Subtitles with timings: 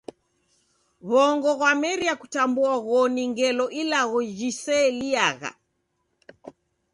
[1.09, 5.51] W'ongo ghwameria kutambua ghoni ngelo ilagho jiseeliagha.